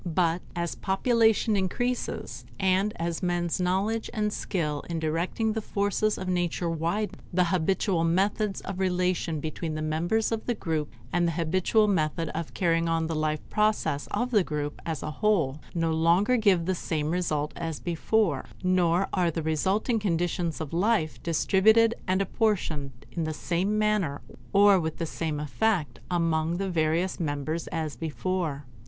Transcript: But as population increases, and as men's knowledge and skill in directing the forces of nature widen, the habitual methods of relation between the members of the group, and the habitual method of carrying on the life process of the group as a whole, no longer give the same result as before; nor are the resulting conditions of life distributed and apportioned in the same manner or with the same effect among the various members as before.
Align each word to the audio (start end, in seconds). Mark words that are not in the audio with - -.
But 0.03 0.41
as 0.55 0.73
population 0.73 1.55
increases, 1.55 2.43
and 2.59 2.91
as 2.95 3.21
men's 3.21 3.61
knowledge 3.61 4.09
and 4.15 4.33
skill 4.33 4.83
in 4.89 4.97
directing 4.97 5.53
the 5.53 5.61
forces 5.61 6.17
of 6.17 6.27
nature 6.27 6.71
widen, 6.71 7.19
the 7.31 7.43
habitual 7.53 8.03
methods 8.03 8.61
of 8.61 8.79
relation 8.79 9.39
between 9.39 9.75
the 9.75 9.81
members 9.83 10.31
of 10.31 10.47
the 10.47 10.55
group, 10.55 10.91
and 11.13 11.27
the 11.27 11.33
habitual 11.33 11.87
method 11.87 12.29
of 12.29 12.55
carrying 12.55 12.89
on 12.89 13.05
the 13.05 13.13
life 13.15 13.47
process 13.51 14.07
of 14.07 14.31
the 14.31 14.43
group 14.43 14.81
as 14.87 15.03
a 15.03 15.11
whole, 15.11 15.59
no 15.75 15.93
longer 15.93 16.35
give 16.35 16.65
the 16.65 16.73
same 16.73 17.11
result 17.11 17.53
as 17.55 17.79
before; 17.79 18.45
nor 18.63 19.07
are 19.13 19.29
the 19.29 19.43
resulting 19.43 19.99
conditions 19.99 20.59
of 20.59 20.73
life 20.73 21.21
distributed 21.21 21.93
and 22.07 22.23
apportioned 22.23 22.89
in 23.11 23.23
the 23.25 23.33
same 23.35 23.77
manner 23.77 24.21
or 24.51 24.79
with 24.79 24.97
the 24.97 25.05
same 25.05 25.39
effect 25.39 25.99
among 26.09 26.57
the 26.57 26.71
various 26.71 27.19
members 27.19 27.67
as 27.67 27.95
before. 27.95 28.65